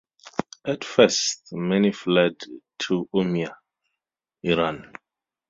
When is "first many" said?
0.83-1.91